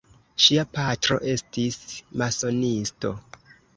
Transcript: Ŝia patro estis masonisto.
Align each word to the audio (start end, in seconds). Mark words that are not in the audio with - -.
Ŝia 0.45 0.61
patro 0.77 1.19
estis 1.33 1.77
masonisto. 2.23 3.13